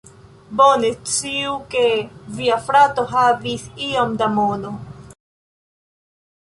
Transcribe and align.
Bone, 0.59 0.89
sciu 1.11 1.51
ke 1.75 1.83
via 2.39 2.57
frato 2.71 3.05
havis 3.13 3.69
iom 3.91 4.19
da 4.23 4.33
mono 4.41 4.75